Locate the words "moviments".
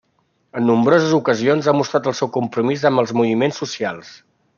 3.19-3.61